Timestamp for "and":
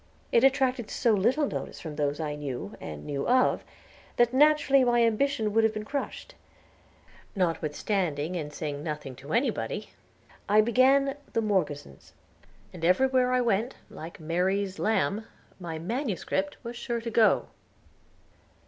2.81-3.05, 8.35-8.51, 12.73-12.83